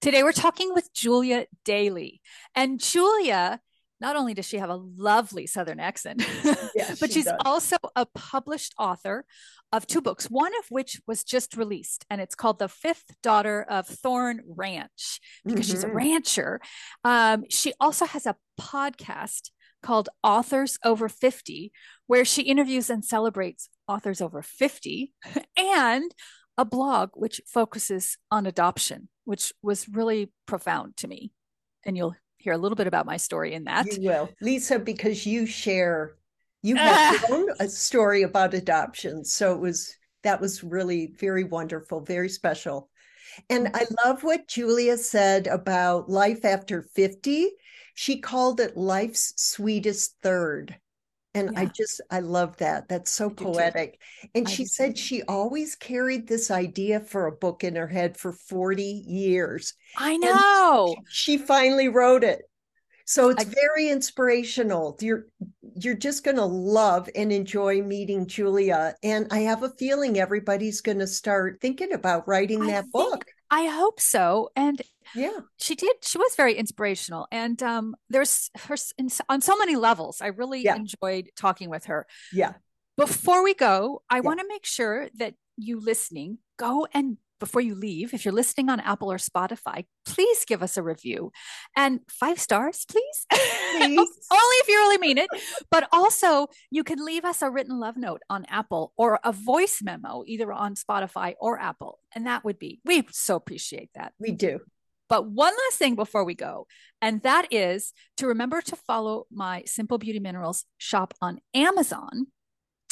[0.00, 2.20] Today we're talking with Julia Daily.
[2.54, 3.60] And Julia,
[4.00, 6.24] not only does she have a lovely Southern accent,
[6.74, 7.34] yeah, but she she's does.
[7.44, 9.24] also a published author
[9.72, 13.66] of two books, one of which was just released, and it's called The Fifth Daughter
[13.68, 15.72] of Thorn Ranch because mm-hmm.
[15.72, 15.96] she's a mm-hmm.
[15.96, 16.60] rancher.
[17.02, 19.50] Um, she also has a podcast
[19.82, 21.72] called Authors Over 50,
[22.06, 25.12] where she interviews and celebrates authors over 50,
[25.56, 26.14] and
[26.56, 31.30] a blog which focuses on adoption, which was really profound to me.
[31.84, 33.84] And you'll hear a little bit about my story in that.
[33.84, 36.14] You will, Lisa, because you share,
[36.62, 39.26] you have your own a story about adoption.
[39.26, 42.88] So it was that was really very wonderful, very special.
[43.50, 47.50] And I love what Julia said about life after 50.
[47.94, 50.74] She called it life's sweetest third.
[51.38, 51.60] And yeah.
[51.60, 52.88] I just, I love that.
[52.88, 54.00] That's so poetic.
[54.34, 55.02] And I she said too.
[55.02, 59.74] she always carried this idea for a book in her head for 40 years.
[59.96, 60.94] I know.
[60.96, 62.42] And she finally wrote it.
[63.04, 64.98] So it's I, very inspirational.
[65.00, 65.28] You're
[65.80, 70.82] you're just going to love and enjoy meeting Julia and I have a feeling everybody's
[70.82, 73.24] going to start thinking about writing that think, book.
[73.50, 74.50] I hope so.
[74.54, 74.80] And
[75.14, 75.96] yeah, she did.
[76.02, 77.26] She was very inspirational.
[77.32, 80.20] And um, there's her in, on so many levels.
[80.20, 80.76] I really yeah.
[80.76, 82.06] enjoyed talking with her.
[82.32, 82.54] Yeah.
[82.96, 84.20] Before we go, I yeah.
[84.20, 88.68] want to make sure that you listening go and before you leave, if you're listening
[88.68, 91.32] on Apple or Spotify, please give us a review
[91.76, 93.26] and five stars, please.
[93.30, 93.98] please.
[94.32, 95.28] Only if you really mean it.
[95.70, 99.80] But also, you can leave us a written love note on Apple or a voice
[99.82, 101.98] memo, either on Spotify or Apple.
[102.14, 104.12] And that would be, we so appreciate that.
[104.18, 104.60] We do.
[105.08, 106.66] But one last thing before we go,
[107.00, 112.26] and that is to remember to follow my Simple Beauty Minerals shop on Amazon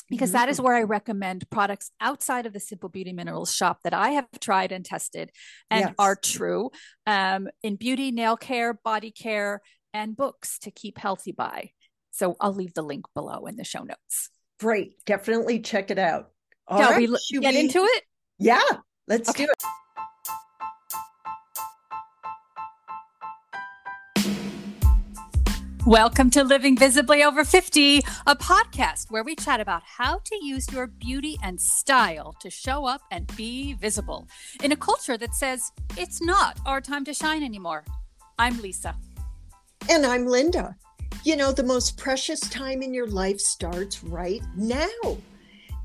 [0.09, 0.39] because mm-hmm.
[0.39, 4.11] that is where I recommend products outside of the Simple Beauty Minerals shop that I
[4.11, 5.31] have tried and tested
[5.71, 5.95] and yes.
[5.99, 6.71] are true
[7.07, 9.61] um, in beauty, nail care, body care,
[9.93, 11.71] and books to keep healthy by.
[12.13, 14.31] So I'll leave the link below in the show notes.
[14.59, 15.05] Great.
[15.05, 16.31] Definitely check it out.
[16.67, 17.09] All Shall right.
[17.09, 17.61] we get we...
[17.61, 18.05] into it?
[18.39, 18.61] Yeah,
[19.07, 19.45] let's okay.
[19.45, 19.86] do it.
[25.87, 30.69] Welcome to Living Visibly Over 50, a podcast where we chat about how to use
[30.73, 34.27] your beauty and style to show up and be visible
[34.65, 37.85] in a culture that says it's not our time to shine anymore.
[38.37, 38.97] I'm Lisa.
[39.89, 40.75] And I'm Linda.
[41.23, 45.19] You know, the most precious time in your life starts right now.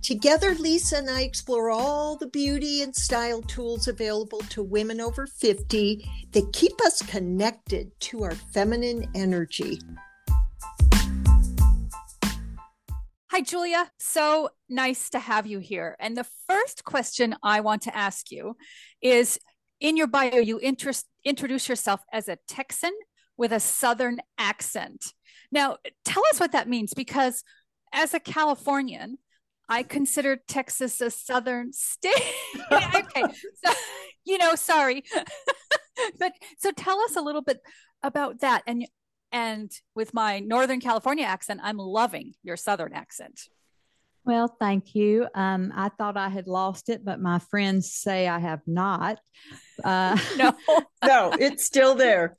[0.02, 5.28] Together, Lisa and I explore all the beauty and style tools available to women over
[5.28, 9.80] 50 that keep us connected to our feminine energy.
[13.30, 13.92] Hi, Julia.
[14.00, 15.96] So nice to have you here.
[16.00, 18.58] And the first question I want to ask you
[19.04, 19.40] is
[19.80, 22.94] in your bio, you introduce yourself as a Texan
[23.38, 25.14] with a Southern accent.
[25.52, 27.44] Now, tell us what that means because
[27.94, 29.20] as a Californian,
[29.70, 32.14] I consider Texas a southern state.
[32.72, 33.24] okay.
[33.64, 33.74] So,
[34.26, 35.04] you know, sorry.
[36.20, 37.62] but so tell us a little bit
[38.04, 38.64] about that.
[38.68, 38.88] And
[39.32, 43.40] and with my Northern California accent, I'm loving your Southern accent.
[44.24, 45.28] Well, thank you.
[45.34, 49.20] Um, I thought I had lost it, but my friends say I have not.
[49.84, 50.54] Uh, no,
[51.04, 52.38] no, it's still there.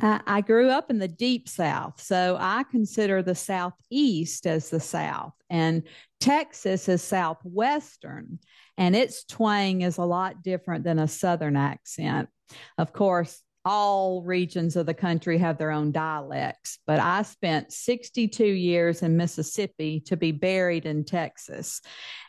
[0.00, 5.32] I, grew up in the deep South, so I consider the Southeast as the South,
[5.50, 5.82] and
[6.20, 8.38] Texas is Southwestern,
[8.76, 12.28] and its twang is a lot different than a Southern accent.
[12.76, 18.42] Of course, all regions of the country have their own dialects, but I spent 62
[18.42, 21.82] years in Mississippi to be buried in Texas.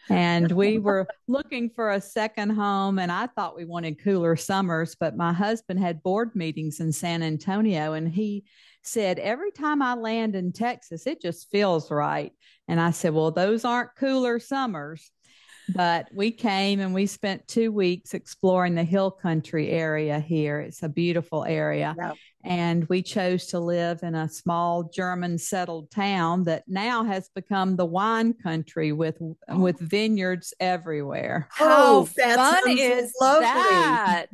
[0.10, 4.98] And we were looking for a second home, and I thought we wanted cooler summers,
[5.00, 8.44] but my husband had board meetings in San Antonio, and he
[8.84, 12.34] said, Every time I land in Texas, it just feels right.
[12.68, 15.10] And I said, Well, those aren't cooler summers
[15.76, 20.60] but we came and we spent two weeks exploring the hill country area here.
[20.60, 21.96] It's a beautiful area.
[21.98, 22.18] Yep.
[22.44, 27.76] And we chose to live in a small German settled town that now has become
[27.76, 29.60] the wine country with oh.
[29.60, 31.50] with vineyards everywhere.
[31.52, 33.44] How oh, fun is lovely.
[33.44, 34.28] that?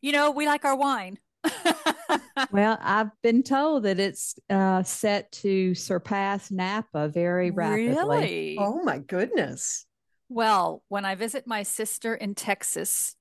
[0.00, 1.18] You know, we like our wine.
[2.50, 7.94] well, I've been told that it's uh, set to surpass Napa very rapidly.
[7.94, 8.56] Really?
[8.58, 9.86] Oh my goodness!
[10.28, 13.16] Well, when I visit my sister in Texas,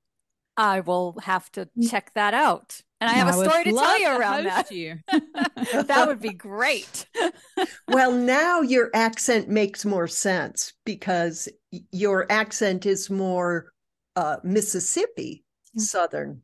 [0.57, 1.89] I will have to mm.
[1.89, 2.81] check that out.
[2.99, 4.71] And I have I a story to tell you around that.
[4.71, 4.97] You.
[5.11, 7.05] that would be great.
[7.87, 11.47] well, now your accent makes more sense because
[11.91, 13.71] your accent is more
[14.15, 15.43] uh, Mississippi
[15.77, 16.41] Southern.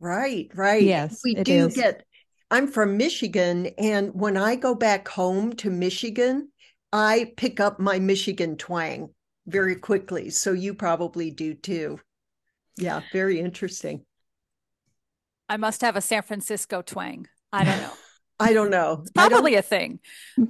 [0.00, 0.82] Right, right.
[0.82, 1.76] Yes, we do is.
[1.76, 2.04] get.
[2.50, 6.50] I'm from Michigan, and when I go back home to Michigan,
[6.92, 9.10] I pick up my Michigan twang
[9.46, 10.30] very quickly.
[10.30, 12.00] So you probably do too.
[12.76, 14.04] Yeah, very interesting.
[15.48, 17.28] I must have a San Francisco twang.
[17.52, 17.92] I don't know.
[18.40, 18.98] I don't know.
[19.02, 20.00] It's probably a thing.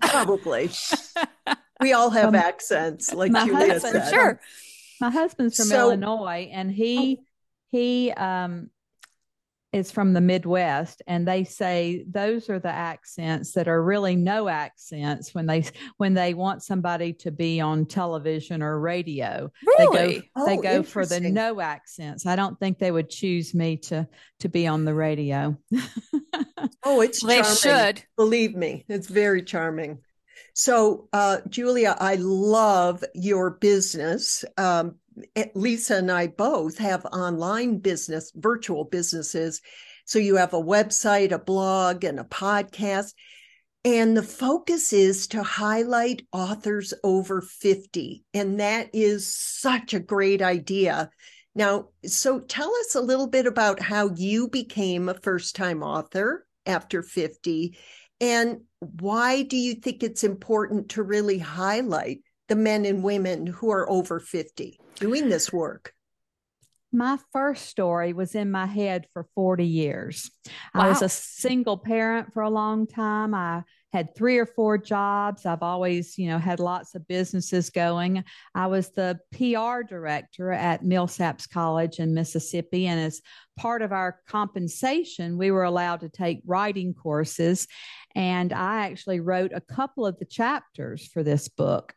[0.01, 0.71] Probably.
[1.81, 4.11] we all have um, accents, like Julia husband, said.
[4.11, 4.41] Sure.
[5.01, 7.25] My husband's from so, Illinois, and he oh.
[7.73, 8.71] he um
[9.75, 14.47] is from the Midwest, and they say those are the accents that are really no
[14.47, 15.67] accents when they
[15.97, 19.51] when they want somebody to be on television or radio.
[19.67, 22.25] Really, they go, oh, they go for the no accents.
[22.25, 24.07] I don't think they would choose me to
[24.41, 25.59] to be on the radio.
[26.85, 28.85] oh, it's they should believe me.
[28.89, 29.99] It's very charming.
[30.55, 34.45] So, uh, Julia, I love your business.
[34.57, 34.97] Um,
[35.55, 39.61] Lisa and I both have online business, virtual businesses.
[40.05, 43.15] So you have a website, a blog, and a podcast.
[43.85, 48.25] And the focus is to highlight authors over 50.
[48.33, 51.11] And that is such a great idea.
[51.55, 56.47] Now, so tell us a little bit about how you became a first time author
[56.67, 57.77] after 50.
[58.21, 63.71] And why do you think it's important to really highlight the men and women who
[63.71, 65.93] are over 50 doing this work?
[66.93, 70.31] My first story was in my head for 40 years.
[70.75, 70.83] Wow.
[70.83, 73.35] I was a single parent for a long time.
[73.35, 75.47] I had three or four jobs.
[75.47, 78.25] I've always, you know, had lots of businesses going.
[78.55, 82.87] I was the PR director at Millsaps College in Mississippi.
[82.87, 83.21] And as
[83.57, 87.67] part of our compensation, we were allowed to take writing courses.
[88.15, 91.93] And I actually wrote a couple of the chapters for this book.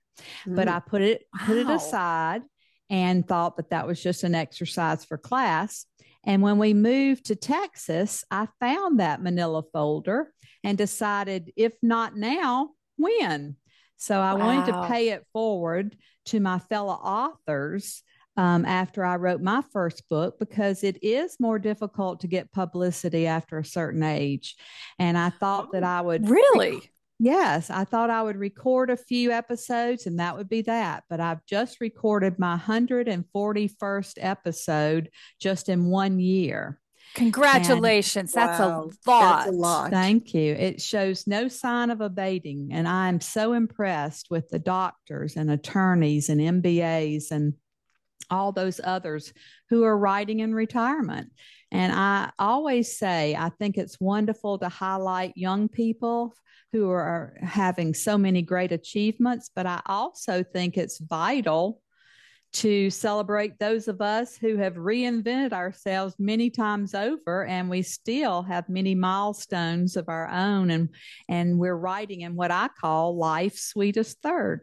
[0.48, 0.56] Mm.
[0.56, 1.46] But I put it wow.
[1.46, 2.42] put it aside
[2.90, 5.86] and thought that that was just an exercise for class.
[6.26, 12.16] And when we moved to Texas, I found that manila folder and decided, if not
[12.18, 13.56] now, when?
[13.98, 14.46] So I wow.
[14.46, 18.04] wanted to pay it forward to my fellow authors
[18.36, 23.26] um, after I wrote my first book because it is more difficult to get publicity
[23.26, 24.56] after a certain age.
[25.00, 29.32] And I thought that I would really Yes, I thought I would record a few
[29.32, 31.04] episodes and that would be that.
[31.10, 35.10] But I've just recorded my 141st episode
[35.40, 36.80] just in one year.
[37.16, 38.36] Congratulations.
[38.36, 39.38] And, that's, wow, a lot.
[39.38, 39.90] that's a lot.
[39.90, 40.54] Thank you.
[40.54, 42.70] It shows no sign of abating.
[42.72, 47.54] And I'm so impressed with the doctors and attorneys and MBAs and
[48.30, 49.34] all those others
[49.70, 51.32] who are writing in retirement.
[51.72, 56.34] And I always say, I think it's wonderful to highlight young people
[56.72, 61.82] who are having so many great achievements, but I also think it's vital
[62.54, 68.42] to celebrate those of us who have reinvented ourselves many times over and we still
[68.42, 70.90] have many milestones of our own and
[71.28, 74.62] and we're writing in what I call life's sweetest third.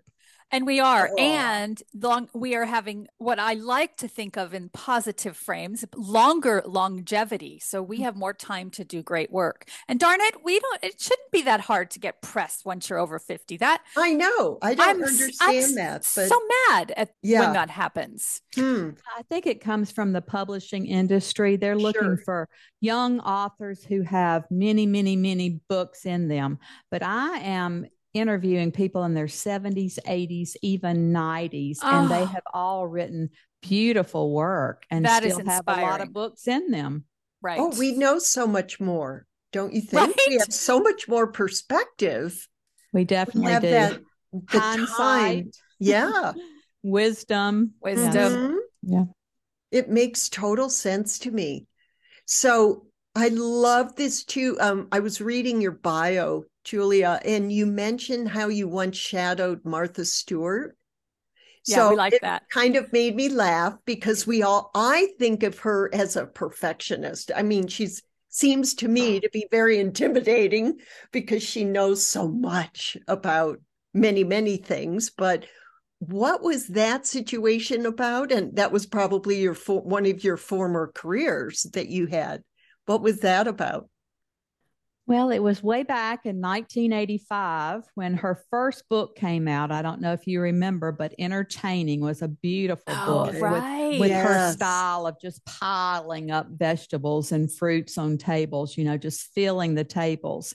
[0.54, 1.10] And we are.
[1.10, 1.20] Oh.
[1.20, 6.62] And long, we are having what I like to think of in positive frames, longer
[6.64, 7.58] longevity.
[7.58, 9.66] So we have more time to do great work.
[9.88, 13.00] And darn it, we don't, it shouldn't be that hard to get pressed once you're
[13.00, 13.56] over 50.
[13.56, 14.58] That I know.
[14.62, 16.06] I don't I'm, understand I'm that.
[16.14, 17.40] But so mad at yeah.
[17.40, 18.40] when that happens.
[18.54, 18.90] Hmm.
[19.18, 21.56] I think it comes from the publishing industry.
[21.56, 22.22] They're looking sure.
[22.24, 22.48] for
[22.80, 26.60] young authors who have many, many, many books in them.
[26.92, 32.00] But I am interviewing people in their 70s, 80s, even 90s, oh.
[32.00, 32.26] and they ah.
[32.26, 33.30] have all written
[33.60, 37.04] beautiful work and that still have a lot of books in them.
[37.42, 37.58] Right.
[37.58, 40.16] Oh, we know so much more, don't you think?
[40.16, 40.20] Right?
[40.28, 42.46] We have so much more perspective.
[42.92, 43.70] We definitely we do.
[43.70, 44.00] That,
[44.32, 44.96] the Hindsight.
[44.96, 45.50] Time.
[45.78, 46.32] Yeah.
[46.82, 47.72] Wisdom.
[47.80, 48.32] Wisdom.
[48.32, 48.56] Mm-hmm.
[48.82, 49.04] Yeah.
[49.70, 51.66] It makes total sense to me.
[52.26, 54.56] So I love this too.
[54.60, 60.04] Um, I was reading your bio Julia, and you mentioned how you once shadowed Martha
[60.04, 60.76] Stewart.
[61.66, 62.42] Yeah, so we like that.
[62.50, 67.30] Kind of made me laugh because we all I think of her as a perfectionist.
[67.34, 70.80] I mean, she's seems to me to be very intimidating
[71.12, 73.60] because she knows so much about
[73.92, 75.46] many many things, but
[76.00, 81.62] what was that situation about and that was probably your one of your former careers
[81.72, 82.42] that you had
[82.86, 83.88] what was that about
[85.06, 89.70] Well, it was way back in 1985 when her first book came out.
[89.70, 93.90] I don't know if you remember, but Entertaining was a beautiful oh, book right.
[93.90, 94.26] with, with yes.
[94.26, 99.74] her style of just piling up vegetables and fruits on tables, you know, just filling
[99.74, 100.54] the tables.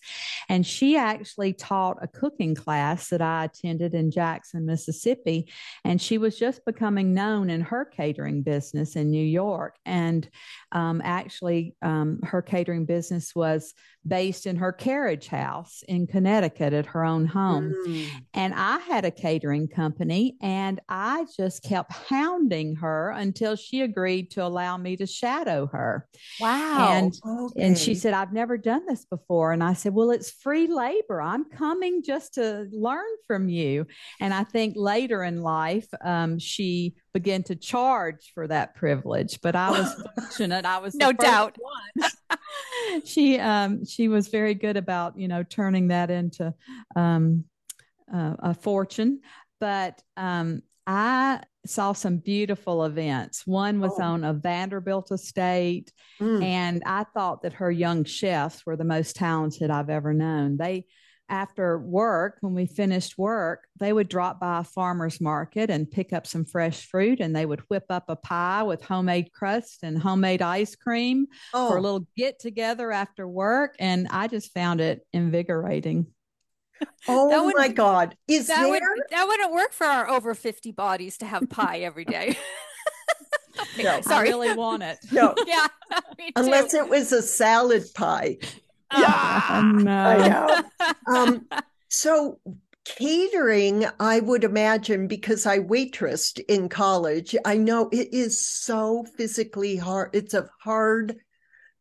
[0.49, 5.51] And she actually taught a cooking class that I attended in Jackson, Mississippi.
[5.85, 9.75] And she was just becoming known in her catering business in New York.
[9.85, 10.27] And
[10.71, 13.75] um, actually, um, her catering business was
[14.07, 17.74] based in her carriage house in Connecticut at her own home.
[17.88, 18.08] Mm.
[18.34, 24.31] And I had a catering company and I just kept hounding her until she agreed
[24.31, 26.08] to allow me to shadow her.
[26.39, 26.89] Wow.
[26.91, 27.63] And okay.
[27.63, 31.22] and she said I've never done this before and I said, "Well, it's free labor.
[31.22, 33.86] I'm coming just to learn from you."
[34.19, 39.55] And I think later in life um, she began to charge for that privilege, but
[39.55, 40.65] I was fortunate.
[40.65, 42.10] I was no doubt one.
[43.05, 46.53] she um, she was very good about you know turning that into
[46.95, 47.45] um,
[48.13, 49.21] uh, a fortune.
[49.59, 53.45] But um, I saw some beautiful events.
[53.45, 54.03] One was oh.
[54.03, 56.43] on a Vanderbilt estate, mm.
[56.43, 60.57] and I thought that her young chefs were the most talented I've ever known.
[60.57, 60.86] They
[61.29, 66.13] after work, when we finished work, they would drop by a farmer's market and pick
[66.13, 69.98] up some fresh fruit and they would whip up a pie with homemade crust and
[69.98, 71.69] homemade ice cream oh.
[71.69, 71.83] for a oh.
[71.83, 73.75] little get together after work.
[73.79, 76.07] And I just found it invigorating.
[77.07, 78.15] Oh my God.
[78.27, 78.71] Is that there?
[78.71, 78.81] Would,
[79.12, 82.38] that wouldn't work for our over 50 bodies to have pie every day.
[83.62, 84.27] okay, no, sorry.
[84.27, 84.98] I really want it.
[85.12, 85.36] No.
[85.48, 85.67] yeah.
[86.36, 88.38] Unless it was a salad pie.
[88.91, 89.62] Yeah.
[91.08, 91.13] no.
[91.15, 91.46] Um,
[91.89, 92.39] so
[92.86, 99.75] catering, I would imagine, because I waitressed in college, I know it is so physically
[99.75, 100.10] hard.
[100.13, 101.17] It's a hard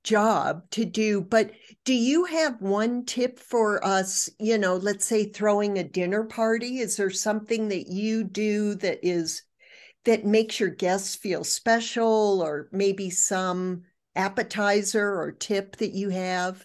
[0.04, 1.20] job to do.
[1.20, 1.52] But
[1.84, 4.30] do you have one tip for us?
[4.38, 6.78] You know, let's say throwing a dinner party.
[6.78, 9.42] Is there something that you do that is
[10.04, 13.82] that makes your guests feel special, or maybe some
[14.14, 16.64] appetizer or tip that you have?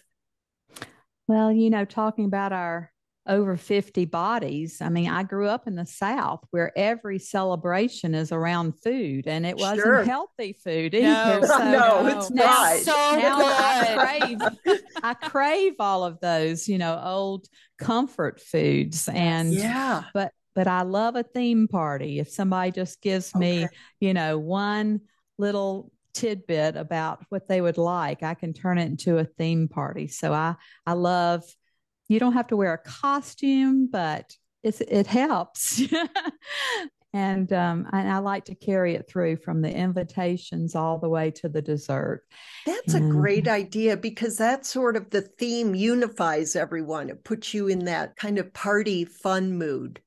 [1.26, 2.92] Well, you know, talking about our
[3.26, 4.82] over 50 bodies.
[4.82, 9.46] I mean, I grew up in the South where every celebration is around food and
[9.46, 10.04] it wasn't sure.
[10.04, 11.40] healthy food either.
[11.40, 12.76] No, so, no it's not.
[12.78, 14.18] So now I
[14.64, 19.08] crave, I crave all of those, you know, old comfort foods.
[19.08, 22.20] And yeah, but but I love a theme party.
[22.20, 23.74] If somebody just gives me, okay.
[24.00, 25.00] you know, one
[25.38, 30.08] little tidbit about what they would like, I can turn it into a theme party.
[30.08, 30.54] So I
[30.86, 31.42] I love
[32.08, 35.82] you don't have to wear a costume, but it's it helps.
[37.12, 41.30] and um, and I like to carry it through from the invitations all the way
[41.32, 42.22] to the dessert.
[42.66, 47.10] That's and, a great idea because that sort of the theme unifies everyone.
[47.10, 50.00] It puts you in that kind of party fun mood.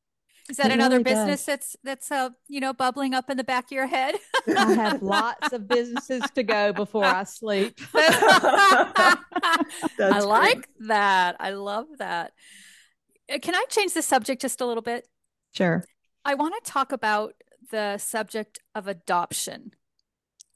[0.49, 1.45] Is that it another really business does.
[1.45, 4.15] that's that's uh you know bubbling up in the back of your head?
[4.47, 7.79] I have lots of businesses to go before I sleep.
[7.93, 9.17] I
[9.99, 11.35] like that.
[11.39, 12.31] I love that.
[13.31, 15.07] Uh, can I change the subject just a little bit?
[15.53, 15.83] Sure.
[16.23, 17.33] I want to talk about
[17.71, 19.71] the subject of adoption,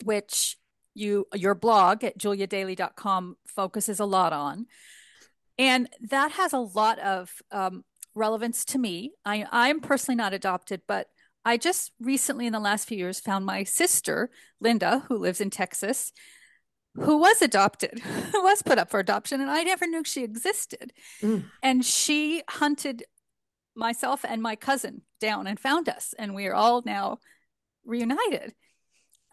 [0.03, 0.57] which
[0.93, 4.67] you your blog at juliadaily.com focuses a lot on.
[5.57, 7.83] And that has a lot of um,
[8.15, 9.11] relevance to me.
[9.25, 11.07] I, I'm personally not adopted, but
[11.43, 15.49] I just recently, in the last few years, found my sister, Linda, who lives in
[15.49, 16.11] Texas,
[16.95, 17.99] who was adopted,
[18.31, 20.93] who was put up for adoption, and I never knew she existed.
[21.21, 21.45] Mm.
[21.63, 23.03] And she hunted
[23.75, 27.19] myself and my cousin down and found us, and we are all now
[27.85, 28.53] reunited.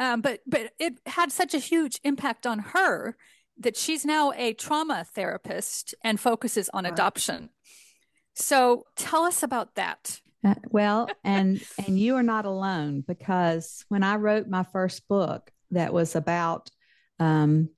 [0.01, 3.17] Um, but but it had such a huge impact on her
[3.59, 7.51] that she's now a trauma therapist and focuses on adoption.
[8.39, 10.21] So tell us about that.
[10.45, 15.51] Uh, well, and and you are not alone because when I wrote my first book
[15.73, 16.71] that was about
[17.19, 17.71] um,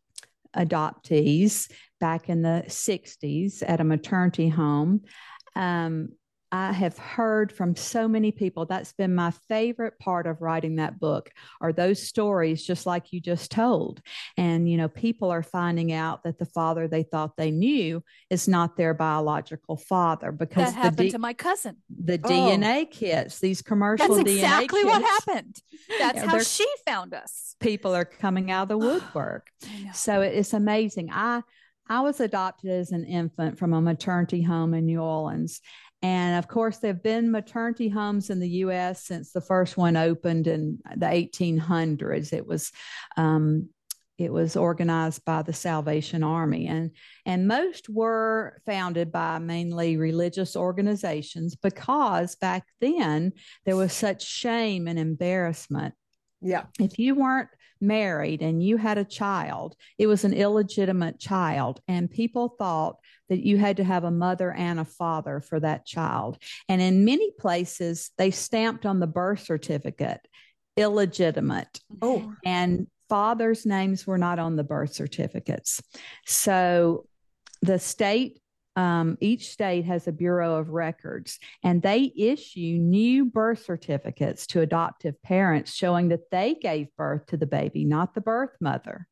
[0.55, 5.03] adoptees back in the 60s at a maternity home,
[5.57, 6.11] um,
[6.53, 8.67] I have heard from so many people.
[8.67, 11.31] That's been my favorite part of writing that book
[11.61, 14.03] are those stories, just like you just told.
[14.37, 18.49] And, you know, people are finding out that the father they thought they knew is
[18.49, 21.77] not their biological father because that happened D- to my cousin.
[21.89, 22.29] The oh.
[22.29, 25.57] DNA kits, these commercial That's DNA exactly kits, what happened.
[25.99, 27.55] That's you know, how she found us.
[27.61, 29.51] People are coming out of the woodwork.
[29.93, 31.11] so it's amazing.
[31.13, 31.43] I
[31.91, 35.61] I was adopted as an infant from a maternity home in New Orleans.
[36.03, 39.97] And of course, there have been maternity homes in the US since the first one
[39.97, 42.33] opened in the 1800s.
[42.33, 42.73] It was,
[43.17, 43.69] um,
[44.21, 46.91] it was organized by the Salvation Army, and
[47.25, 53.33] and most were founded by mainly religious organizations because back then
[53.65, 55.95] there was such shame and embarrassment.
[56.43, 57.49] Yeah, if you weren't
[57.81, 62.97] married and you had a child, it was an illegitimate child, and people thought
[63.31, 66.37] that you had to have a mother and a father for that child.
[66.69, 70.21] And in many places, they stamped on the birth certificate
[70.77, 71.81] illegitimate.
[72.03, 72.35] Oh.
[72.45, 75.83] And fathers' names were not on the birth certificates.
[76.27, 77.07] So
[77.63, 78.41] the state,
[78.77, 84.61] um, each state has a Bureau of Records, and they issue new birth certificates to
[84.61, 89.07] adoptive parents showing that they gave birth to the baby, not the birth mother.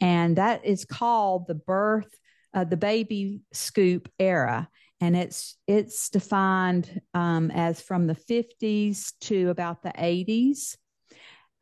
[0.00, 2.16] And that is called the birth,
[2.54, 4.68] uh, the baby scoop era
[5.00, 10.76] and it's it's defined um, as from the 50s to about the 80s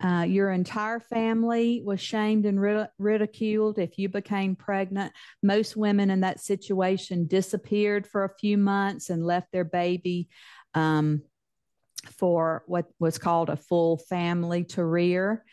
[0.03, 5.13] uh, your entire family was shamed and rid- ridiculed if you became pregnant.
[5.43, 10.29] Most women in that situation disappeared for a few months and left their baby
[10.73, 11.23] um,
[12.19, 15.45] for what was called a full family to rear.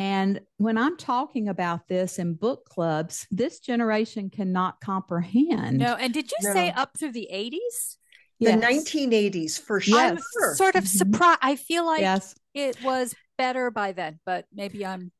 [0.00, 5.76] And when I'm talking about this in book clubs, this generation cannot comprehend.
[5.76, 6.54] No, and did you no.
[6.54, 7.96] say up through the 80s?
[8.40, 8.86] The yes.
[8.86, 10.00] 1980s for sure.
[10.00, 10.18] I'm
[10.54, 10.98] sort of mm-hmm.
[10.98, 11.40] surprised.
[11.42, 12.34] I feel like yes.
[12.54, 15.12] it was better by then, but maybe I'm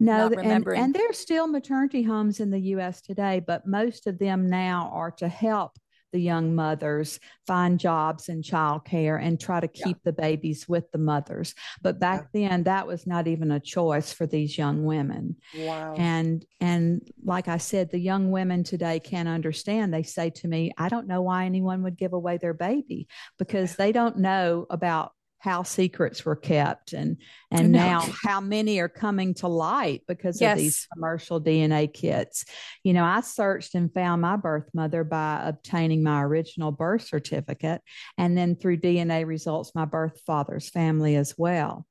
[0.00, 3.00] no, and, and there's still maternity homes in the U.S.
[3.00, 5.78] today, but most of them now are to help
[6.14, 10.02] the young mothers find jobs in childcare and try to keep yeah.
[10.04, 11.56] the babies with the mothers.
[11.82, 12.48] But back yeah.
[12.48, 15.34] then, that was not even a choice for these young women.
[15.58, 15.96] Wow.
[15.98, 19.92] And and like I said, the young women today can't understand.
[19.92, 23.74] They say to me, "I don't know why anyone would give away their baby because
[23.74, 25.10] they don't know about
[25.44, 27.18] how secrets were kept and
[27.50, 30.52] and now how many are coming to light because yes.
[30.52, 32.46] of these commercial DNA kits.
[32.82, 37.82] You know, I searched and found my birth mother by obtaining my original birth certificate
[38.16, 41.86] and then through DNA results my birth father's family as well.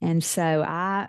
[0.00, 1.08] And so I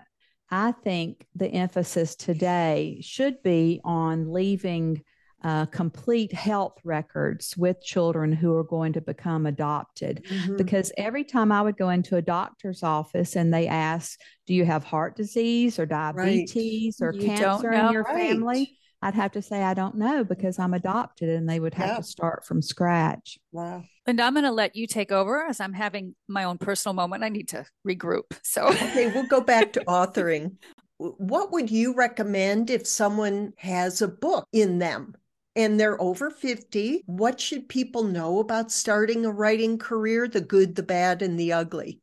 [0.50, 5.04] I think the emphasis today should be on leaving
[5.44, 10.26] uh, complete health records with children who are going to become adopted.
[10.30, 10.56] Mm-hmm.
[10.56, 14.66] Because every time I would go into a doctor's office and they ask, Do you
[14.66, 17.08] have heart disease or diabetes right.
[17.08, 18.30] or you cancer in your right.
[18.30, 18.78] family?
[19.02, 21.98] I'd have to say, I don't know because I'm adopted, and they would have yeah.
[21.98, 23.38] to start from scratch.
[23.52, 23.84] Wow.
[24.06, 27.22] And I'm going to let you take over as I'm having my own personal moment.
[27.22, 28.24] I need to regroup.
[28.44, 30.56] So, okay, we'll go back to authoring.
[31.00, 35.16] What would you recommend if someone has a book in them
[35.56, 37.04] and they're over 50.
[37.06, 40.28] What should people know about starting a writing career?
[40.28, 42.00] The good, the bad, and the ugly.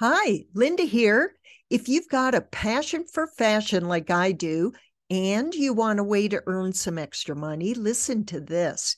[0.00, 1.34] Hi, Linda here.
[1.68, 4.72] If you've got a passion for fashion like I do,
[5.10, 8.96] and you want a way to earn some extra money, listen to this.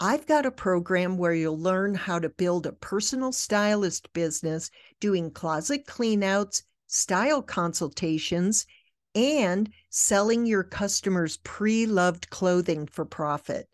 [0.00, 5.30] I've got a program where you'll learn how to build a personal stylist business doing
[5.30, 8.66] closet cleanouts, style consultations,
[9.14, 13.68] and selling your customers pre loved clothing for profit.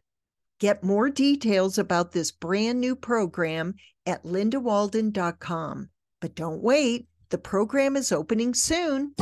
[0.59, 3.75] Get more details about this brand new program
[4.07, 5.91] at lindawalden.com.
[6.21, 9.15] But don't wait, the program is opening soon.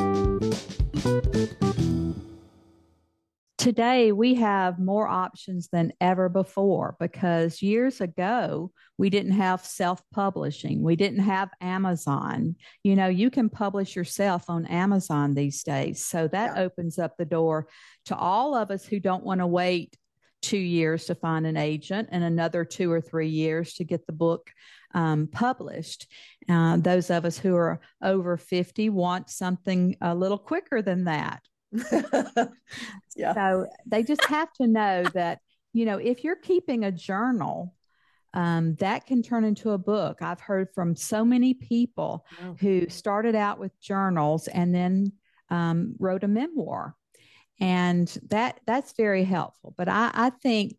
[3.58, 10.02] Today we have more options than ever before because years ago we didn't have self
[10.12, 16.04] publishing we didn't have amazon you know you can publish yourself on amazon these days
[16.04, 16.62] so that yeah.
[16.62, 17.66] opens up the door
[18.04, 19.96] to all of us who don't want to wait
[20.42, 24.12] two years to find an agent and another two or three years to get the
[24.12, 24.50] book
[24.94, 26.06] um, published.
[26.48, 31.42] Uh, those of us who are over 50 want something a little quicker than that.
[33.16, 33.34] yeah.
[33.34, 35.40] So they just have to know that,
[35.72, 37.74] you know, if you're keeping a journal,
[38.34, 40.18] um, that can turn into a book.
[40.20, 42.26] I've heard from so many people
[42.60, 45.12] who started out with journals and then
[45.48, 46.94] um, wrote a memoir,
[47.60, 49.74] and that that's very helpful.
[49.78, 50.76] But I, I think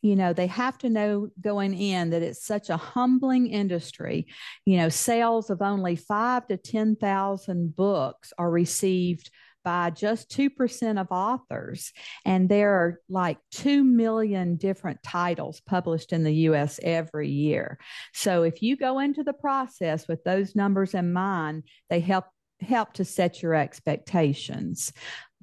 [0.00, 4.26] you know they have to know going in that it's such a humbling industry
[4.66, 9.30] you know sales of only five to ten thousand books are received
[9.64, 11.92] by just 2% of authors.
[12.24, 17.78] And there are like 2 million different titles published in the US every year.
[18.12, 22.26] So if you go into the process with those numbers in mind, they help
[22.60, 24.92] help to set your expectations.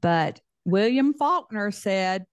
[0.02, 2.26] But William Faulkner said,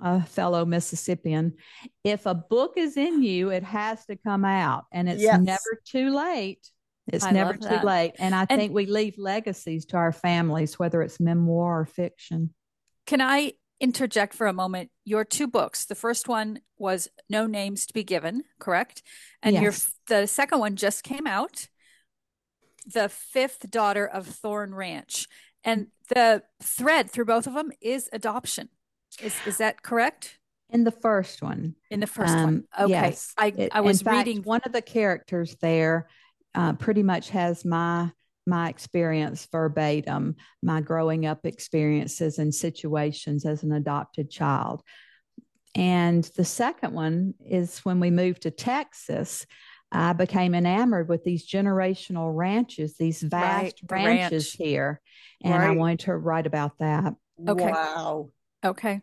[0.00, 1.54] a fellow Mississippian,
[2.02, 5.40] if a book is in you, it has to come out and it's yes.
[5.40, 6.68] never too late
[7.06, 8.14] It's I never too late.
[8.18, 12.54] And I and think we leave legacies to our families, whether it's memoir or fiction.
[13.06, 14.90] Can I interject for a moment?
[15.04, 15.84] Your two books.
[15.84, 19.02] The first one was No Names to Be Given, correct?
[19.42, 19.62] And yes.
[20.08, 21.68] your the second one just came out.
[22.86, 25.26] The fifth daughter of Thorn Ranch.
[25.62, 28.70] And the thread through both of them is adoption.
[29.22, 30.38] Is is that correct?
[30.70, 31.74] In the first one.
[31.90, 32.64] In the first um, one.
[32.78, 32.90] Okay.
[32.90, 33.32] Yes.
[33.36, 36.08] I, I was fact, reading one of the characters there
[36.54, 38.10] uh, pretty much has my
[38.46, 44.82] my experience verbatim, my growing up experiences and situations as an adopted child.
[45.74, 49.46] And the second one is when we moved to Texas,
[49.90, 54.68] I became enamored with these generational ranches, these vast right, ranches ranch.
[54.68, 55.00] here.
[55.42, 55.70] And right.
[55.70, 57.14] I wanted to write about that.
[57.48, 57.70] Okay.
[57.70, 58.30] Wow.
[58.64, 59.00] Okay.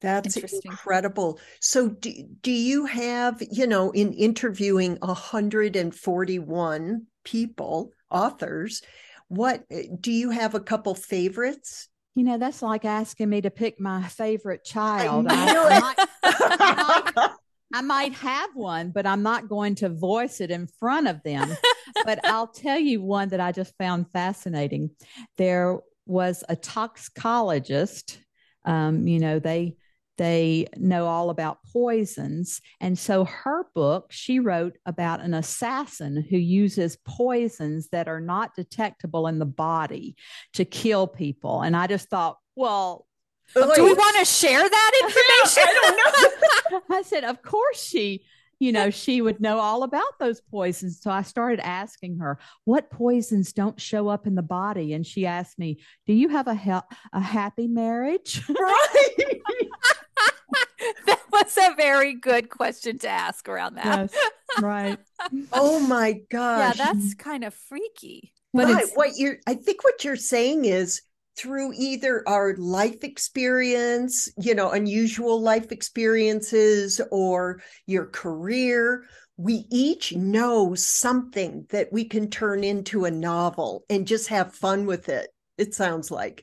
[0.00, 1.40] That's incredible.
[1.60, 8.82] So, do, do you have, you know, in interviewing 141 people, authors,
[9.28, 9.64] what
[10.00, 11.88] do you have a couple favorites?
[12.14, 15.26] You know, that's like asking me to pick my favorite child.
[15.28, 17.30] I, I, might, I, might,
[17.74, 21.48] I might have one, but I'm not going to voice it in front of them.
[22.04, 24.90] but I'll tell you one that I just found fascinating.
[25.36, 28.18] There was a toxicologist.
[28.64, 29.76] Um, you know, they
[30.18, 32.60] they know all about poisons.
[32.80, 38.54] And so her book, she wrote about an assassin who uses poisons that are not
[38.54, 40.16] detectable in the body
[40.54, 41.62] to kill people.
[41.62, 43.06] And I just thought, well,
[43.54, 45.64] do we want to share that information?
[45.66, 46.30] I
[46.70, 46.96] don't know.
[46.96, 48.24] I said, of course she
[48.60, 51.00] you know, she would know all about those poisons.
[51.00, 54.94] So I started asking her, what poisons don't show up in the body?
[54.94, 56.70] And she asked me, do you have a, he-
[57.12, 58.42] a happy marriage?
[58.48, 59.16] Right.
[61.06, 64.10] that was a very good question to ask around that.
[64.12, 64.14] Yes,
[64.60, 64.98] right.
[65.52, 66.76] oh my gosh.
[66.76, 68.32] Yeah, that's kind of freaky.
[68.54, 68.86] But right.
[68.94, 71.02] what you're I think what you're saying is
[71.36, 79.04] through either our life experience, you know, unusual life experiences or your career,
[79.36, 84.84] we each know something that we can turn into a novel and just have fun
[84.84, 85.28] with it.
[85.56, 86.42] It sounds like.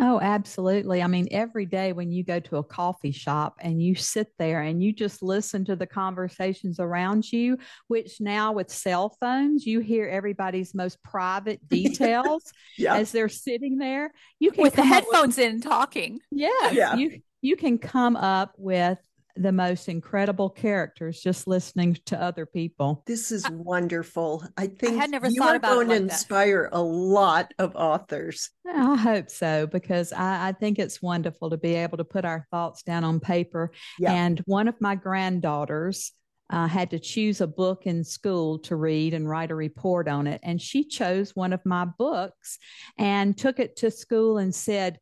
[0.00, 1.02] Oh, absolutely.
[1.02, 4.62] I mean, every day when you go to a coffee shop and you sit there
[4.62, 9.78] and you just listen to the conversations around you, which now with cell phones, you
[9.78, 12.96] hear everybody's most private details yeah.
[12.96, 14.12] as they're sitting there.
[14.40, 16.18] You can with the headphones with, in talking.
[16.32, 16.96] Yes, yeah.
[16.96, 18.98] You you can come up with
[19.36, 23.02] the most incredible characters just listening to other people.
[23.06, 24.44] This is wonderful.
[24.56, 26.78] I think I had never you thought are about going like to inspire that.
[26.78, 28.50] a lot of authors.
[28.66, 32.46] I hope so because I, I, think it's wonderful to be able to put our
[32.50, 33.72] thoughts down on paper.
[33.98, 34.12] Yeah.
[34.12, 36.12] And one of my granddaughters
[36.50, 40.26] uh, had to choose a book in school to read and write a report on
[40.26, 40.40] it.
[40.42, 42.58] And she chose one of my books
[42.98, 44.98] and took it to school and said,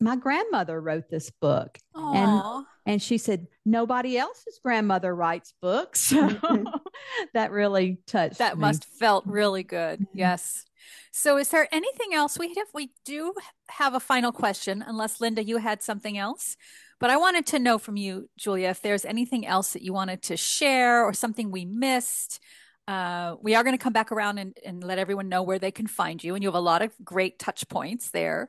[0.00, 1.78] my grandmother wrote this book.
[1.94, 2.14] Aww.
[2.14, 6.10] And and she said, nobody else's grandmother writes books.
[7.34, 8.38] that really touched.
[8.38, 8.60] That me.
[8.60, 10.00] must felt really good.
[10.00, 10.18] Mm-hmm.
[10.18, 10.64] Yes.
[11.10, 12.68] So is there anything else we have?
[12.72, 13.34] We do
[13.70, 16.56] have a final question, unless Linda, you had something else.
[17.00, 20.22] But I wanted to know from you, Julia, if there's anything else that you wanted
[20.24, 22.40] to share or something we missed.
[22.86, 25.72] Uh, we are going to come back around and, and let everyone know where they
[25.72, 26.34] can find you.
[26.34, 28.48] And you have a lot of great touch points there.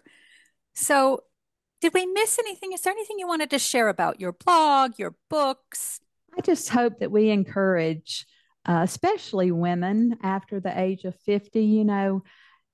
[0.75, 1.23] So
[1.81, 2.73] did we miss anything?
[2.73, 5.99] Is there anything you wanted to share about your blog, your books?
[6.37, 8.25] I just hope that we encourage,
[8.65, 12.23] uh, especially women after the age of 50, you know,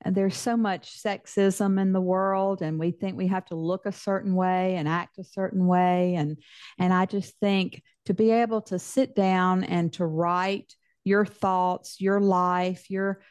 [0.06, 3.92] there's so much sexism in the world and we think we have to look a
[3.92, 6.38] certain way and act a certain way and
[6.78, 12.02] and I just think to be able to sit down and to write your thoughts,
[12.02, 13.22] your life, your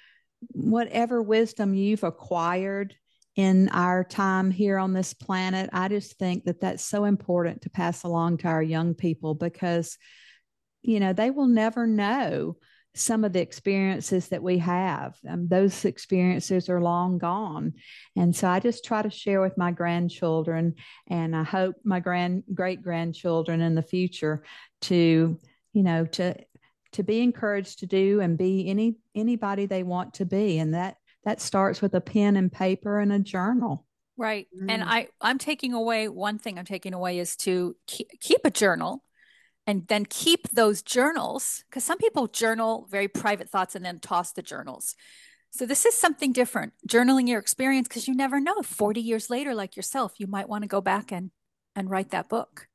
[0.53, 2.95] whatever wisdom you've acquired
[3.37, 5.71] in our time here on this planet.
[5.73, 9.97] I just think that that's so important to pass along to our young people because,
[10.83, 12.57] you know, they will never know
[12.95, 15.17] some of the experiences that we have.
[15.27, 17.73] Um, those experiences are long gone.
[18.17, 20.75] And so I just try to share with my grandchildren,
[21.09, 24.45] and I hope my grand great grandchildren in the future
[24.83, 25.39] to,
[25.73, 26.37] you know, to
[26.93, 30.97] to be encouraged to do and be any anybody they want to be and that
[31.25, 33.87] that starts with a pen and paper and a journal.
[34.19, 34.47] Right.
[34.55, 34.71] Mm.
[34.71, 38.51] and i i'm taking away one thing i'm taking away is to keep, keep a
[38.51, 39.03] journal
[39.67, 44.33] and then keep those journals because some people journal very private thoughts and then toss
[44.33, 44.95] the journals.
[45.51, 49.55] So this is something different journaling your experience because you never know 40 years later
[49.55, 51.31] like yourself you might want to go back and
[51.77, 52.69] and write that book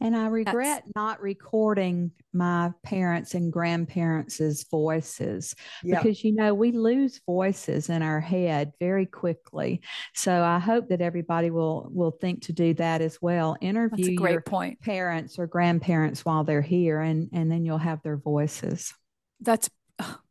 [0.00, 0.92] And I regret That's...
[0.94, 6.00] not recording my parents and grandparents' voices yeah.
[6.00, 9.80] because, you know, we lose voices in our head very quickly.
[10.14, 13.56] So I hope that everybody will will think to do that as well.
[13.60, 14.80] Interview great your point.
[14.80, 18.94] parents or grandparents while they're here, and and then you'll have their voices.
[19.40, 19.68] That's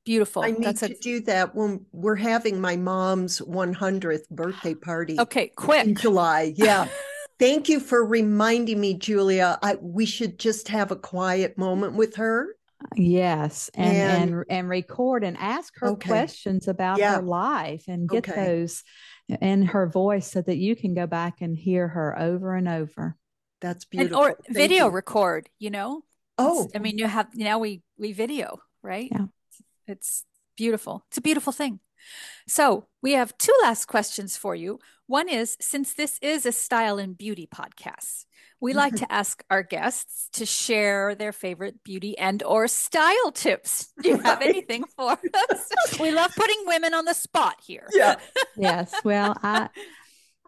[0.06, 0.44] beautiful.
[0.44, 1.00] I need That's to a...
[1.00, 5.20] do that when we're having my mom's 100th birthday party.
[5.20, 5.86] Okay, quick.
[5.86, 6.54] In July.
[6.56, 6.88] Yeah.
[7.40, 9.60] Thank you for reminding me, Julia.
[9.62, 12.56] I, we should just have a quiet moment with her.
[12.96, 16.10] Yes, and and and, and record and ask her okay.
[16.10, 17.16] questions about yeah.
[17.16, 18.46] her life and get okay.
[18.46, 18.84] those
[19.42, 23.16] in her voice so that you can go back and hear her over and over.
[23.62, 24.24] That's beautiful.
[24.24, 24.92] And, or Thank video you.
[24.92, 26.04] record, you know?
[26.38, 26.66] Oh.
[26.66, 29.10] It's, I mean, you have now we we video, right?
[29.12, 29.26] Yeah.
[29.88, 30.24] It's
[30.56, 31.04] beautiful.
[31.10, 31.80] It's a beautiful thing.
[32.48, 34.80] So, we have two last questions for you.
[35.08, 38.26] One is since this is a style and beauty podcast,
[38.60, 39.06] we like mm-hmm.
[39.06, 43.94] to ask our guests to share their favorite beauty and or style tips.
[44.02, 45.70] Do you have anything for us?
[46.00, 47.88] we love putting women on the spot here.
[47.94, 48.16] Yeah.
[48.58, 48.94] yes.
[49.06, 49.70] Well, I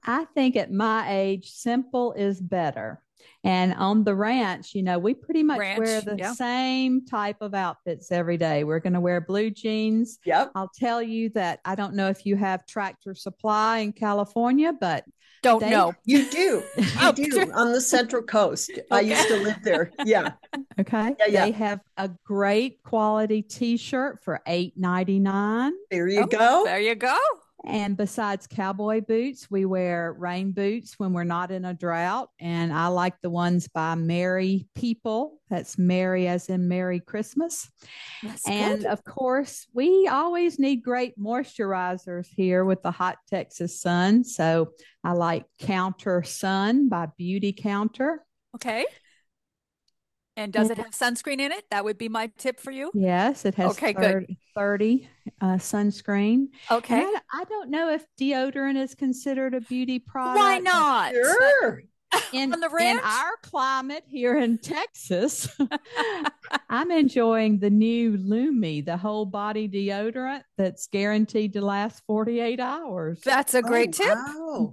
[0.03, 3.01] I think at my age simple is better.
[3.43, 6.33] And on the ranch, you know, we pretty much ranch, wear the yeah.
[6.33, 8.63] same type of outfits every day.
[8.63, 10.19] We're going to wear blue jeans.
[10.25, 10.51] Yep.
[10.55, 15.05] I'll tell you that I don't know if you have tractor supply in California, but
[15.41, 15.93] don't they, know.
[16.05, 16.63] You do.
[16.77, 18.71] You oh, do on the Central Coast.
[18.71, 18.83] Okay.
[18.91, 19.91] I used to live there.
[20.05, 20.33] Yeah.
[20.79, 21.13] Okay.
[21.19, 21.45] Yeah, yeah.
[21.45, 25.73] They have a great quality t-shirt for eight ninety nine.
[25.91, 26.63] There you oh, go.
[26.65, 27.17] There you go.
[27.69, 32.29] And besides cowboy boots, we wear rain boots when we're not in a drought.
[32.39, 35.39] And I like the ones by Merry People.
[35.51, 37.69] That's Merry as in Merry Christmas.
[38.23, 38.87] That's and good.
[38.87, 44.23] of course, we always need great moisturizers here with the hot Texas sun.
[44.23, 44.71] So
[45.03, 48.25] I like Counter Sun by Beauty Counter.
[48.55, 48.85] Okay.
[50.39, 51.65] And does it have sunscreen in it?
[51.69, 52.91] That would be my tip for you.
[52.93, 54.37] Yes, it has okay, 30, good.
[54.55, 55.09] 30
[55.41, 56.47] uh, sunscreen.
[56.71, 57.01] Okay.
[57.01, 60.39] I, I, don't know if deodorant is considered a beauty product.
[60.39, 61.11] Why not?
[61.13, 61.83] Sure.
[62.33, 65.47] In, in our climate here in Texas,
[66.69, 73.21] I'm enjoying the new Lume, the whole body deodorant that's guaranteed to last 48 hours.
[73.23, 74.17] That's a great oh, tip.
[74.17, 74.71] Wow.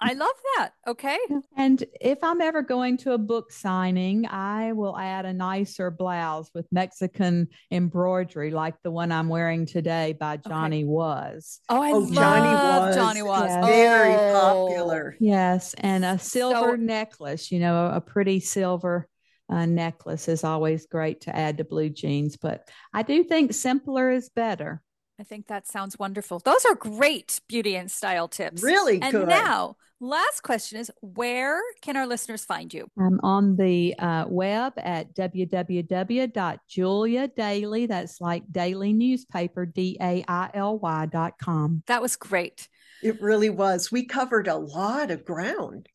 [0.00, 0.70] I love that.
[0.86, 1.18] Okay.
[1.56, 6.50] And if I'm ever going to a book signing, I will add a nicer blouse
[6.54, 10.84] with Mexican embroidery, like the one I'm wearing today by Johnny okay.
[10.84, 11.60] Was.
[11.68, 12.96] Oh, I oh, love Johnny Was.
[12.96, 13.48] Johnny Was.
[13.48, 13.66] Yes.
[13.66, 14.68] Very oh.
[14.68, 15.16] popular.
[15.20, 15.74] Yes.
[15.78, 19.08] And a silver so, necklace, you know, a pretty silver
[19.48, 22.36] uh, necklace is always great to add to blue jeans.
[22.36, 24.82] But I do think simpler is better.
[25.18, 26.40] I think that sounds wonderful.
[26.40, 28.62] Those are great beauty and style tips.
[28.62, 29.28] Really and good.
[29.28, 32.86] now, last question is where can our listeners find you?
[32.98, 40.78] I'm on the uh, web at www.juliadaily, that's like daily newspaper, D A I L
[40.78, 41.82] Y dot com.
[41.86, 42.68] That was great.
[43.02, 43.92] It really was.
[43.92, 45.88] We covered a lot of ground.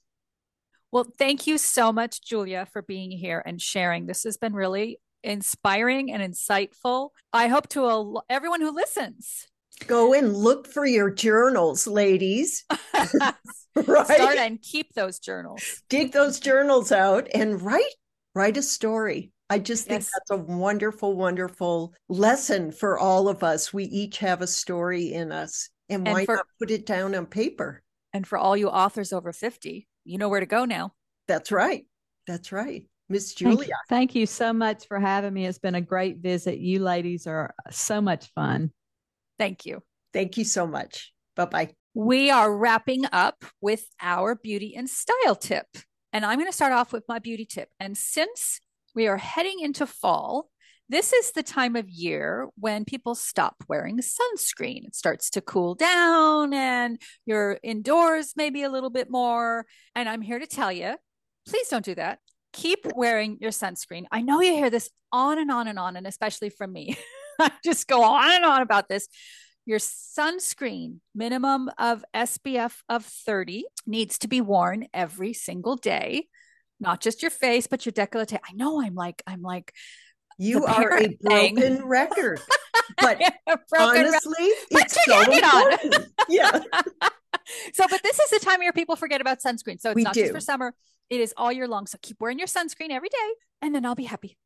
[0.92, 4.08] Well, thank you so much, Julia, for being here and sharing.
[4.08, 7.10] This has been really inspiring and insightful.
[7.32, 9.48] I hope to uh, everyone who listens.
[9.88, 12.66] Go and look for your journals, ladies.
[13.76, 14.06] right?
[14.06, 15.62] Start and keep those journals.
[15.90, 17.94] Dig those journals out and write
[18.36, 19.32] write a story.
[19.50, 20.12] I just think yes.
[20.14, 23.74] that's a wonderful, wonderful lesson for all of us.
[23.74, 25.70] We each have a story in us.
[25.90, 27.84] And, and why for, not put it down on paper?
[28.14, 30.94] And for all you authors over 50, you know where to go now.
[31.28, 31.86] That's right.
[32.28, 32.86] That's right.
[33.10, 33.58] Miss Julia.
[33.58, 35.46] Thank you, thank you so much for having me.
[35.46, 36.60] It's been a great visit.
[36.60, 38.72] You ladies are so much fun.
[39.42, 39.82] Thank you.
[40.14, 41.12] Thank you so much.
[41.36, 41.70] Bye bye.
[41.96, 45.66] We are wrapping up with our beauty and style tip.
[46.14, 47.70] And I'm going to start off with my beauty tip.
[47.80, 48.62] And since
[48.94, 50.50] we are heading into fall,
[50.90, 54.86] this is the time of year when people stop wearing sunscreen.
[54.86, 59.66] It starts to cool down and you're indoors maybe a little bit more.
[59.96, 60.98] And I'm here to tell you
[61.48, 62.20] please don't do that
[62.54, 64.06] keep wearing your sunscreen.
[64.12, 66.98] I know you hear this on and on and on, and especially from me.
[67.40, 69.08] I just go on and on about this.
[69.66, 76.28] Your sunscreen, minimum of SPF of 30, needs to be worn every single day,
[76.80, 78.40] not just your face, but your décolleté.
[78.44, 79.74] I know I'm like, I'm like,
[80.38, 81.86] you are a broken thing.
[81.86, 82.42] record.
[83.00, 83.22] But
[83.78, 86.08] honestly, it's so important.
[86.28, 86.52] yeah.
[87.74, 89.80] so, but this is the time year people forget about sunscreen.
[89.80, 90.22] So it's we not do.
[90.22, 90.74] just for summer,
[91.10, 91.88] it is all year long.
[91.88, 93.30] So keep wearing your sunscreen every day,
[93.62, 94.38] and then I'll be happy.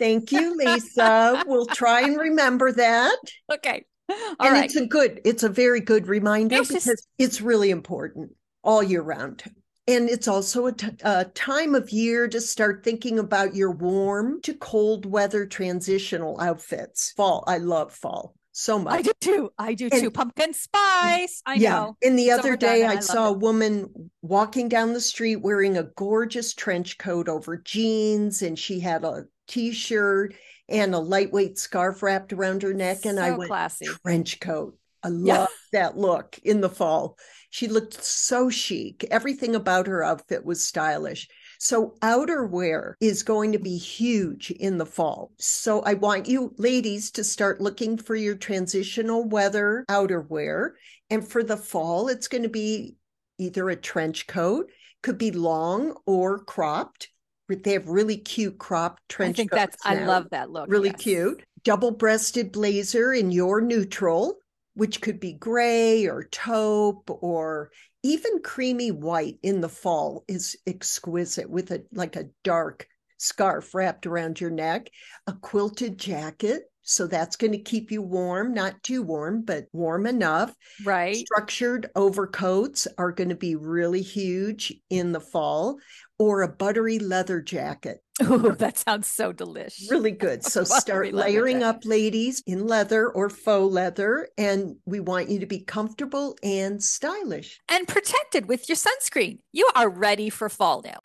[0.00, 1.44] Thank you, Lisa.
[1.46, 3.18] we'll try and remember that.
[3.52, 3.84] Okay.
[4.08, 4.64] All and right.
[4.64, 7.08] it's a good, it's a very good reminder it's because just...
[7.18, 8.32] it's really important
[8.64, 9.44] all year round.
[9.86, 14.40] And it's also a, t- a time of year to start thinking about your warm
[14.42, 17.12] to cold weather transitional outfits.
[17.12, 18.94] Fall, I love fall so much.
[18.94, 19.52] I do too.
[19.58, 20.10] I do and, too.
[20.10, 21.42] Pumpkin spice.
[21.46, 21.70] I yeah.
[21.70, 21.96] know.
[22.02, 23.30] And the other day, I, I saw it.
[23.30, 28.80] a woman walking down the street wearing a gorgeous trench coat over jeans, and she
[28.80, 30.34] had a t shirt
[30.68, 33.04] and a lightweight scarf wrapped around her neck.
[33.04, 33.86] And so I went, classy.
[33.86, 34.76] trench coat.
[35.02, 35.80] I love yeah.
[35.80, 37.18] that look in the fall.
[37.50, 39.04] She looked so chic.
[39.10, 41.28] Everything about her outfit was stylish.
[41.58, 45.32] So outerwear is going to be huge in the fall.
[45.38, 50.70] So I want you ladies to start looking for your transitional weather outerwear.
[51.10, 52.96] And for the fall, it's going to be
[53.38, 54.70] either a trench coat,
[55.02, 57.08] could be long or cropped.
[57.50, 59.36] They have really cute crop trench.
[59.36, 59.76] I think that's.
[59.84, 59.90] Now.
[59.90, 60.70] I love that look.
[60.70, 61.02] Really yes.
[61.02, 61.42] cute.
[61.62, 64.36] Double-breasted blazer in your neutral,
[64.74, 67.70] which could be gray or taupe or
[68.02, 72.86] even creamy white in the fall is exquisite with a like a dark
[73.18, 74.88] scarf wrapped around your neck,
[75.26, 76.62] a quilted jacket.
[76.82, 80.54] So that's going to keep you warm, not too warm, but warm enough.
[80.82, 81.14] Right.
[81.14, 85.76] Structured overcoats are going to be really huge in the fall,
[86.20, 88.04] or a buttery leather jacket.
[88.20, 89.90] Oh, that sounds so delicious.
[89.90, 90.44] Really good.
[90.50, 94.28] So start layering up, ladies, in leather or faux leather.
[94.36, 97.60] And we want you to be comfortable and stylish.
[97.68, 99.38] And protected with your sunscreen.
[99.52, 100.98] You are ready for fall now.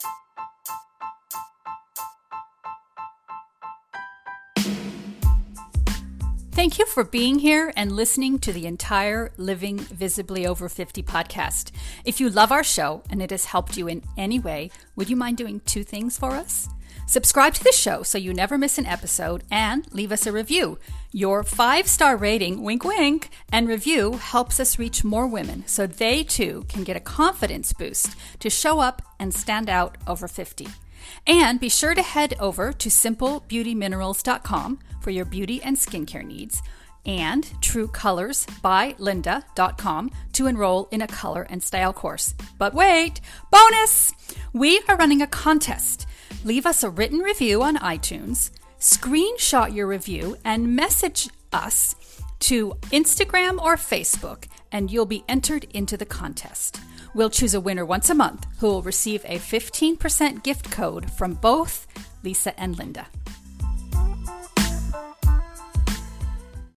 [6.55, 11.71] Thank you for being here and listening to the entire Living Visibly Over 50 podcast.
[12.05, 15.17] If you love our show and it has helped you in any way, would you
[15.17, 16.69] mind doing two things for us?
[17.07, 20.79] Subscribe to the show so you never miss an episode and leave us a review.
[21.11, 26.23] Your five star rating, wink wink, and review helps us reach more women so they
[26.23, 30.69] too can get a confidence boost to show up and stand out over 50.
[31.27, 36.63] And be sure to head over to simplebeautyminerals.com for your beauty and skincare needs
[37.05, 42.35] and trueColorsByLinda.com to enroll in a color and style course.
[42.57, 44.11] But wait, bonus!
[44.53, 46.07] We are running a contest.
[46.43, 51.95] Leave us a written review on iTunes, screenshot your review, and message us
[52.39, 56.79] to Instagram or Facebook, and you'll be entered into the contest.
[57.15, 61.35] We'll choose a winner once a month who will receive a 15% gift code from
[61.35, 61.87] both
[62.23, 63.07] Lisa and Linda.